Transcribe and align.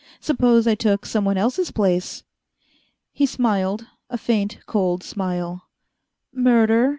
"Suppose 0.19 0.65
I 0.65 0.73
took 0.73 1.05
someone 1.05 1.37
else's 1.37 1.69
place?" 1.69 2.23
He 3.11 3.27
smiled, 3.27 3.85
a 4.09 4.17
faint, 4.17 4.57
cold 4.65 5.03
smile. 5.03 5.67
"Murder? 6.33 6.89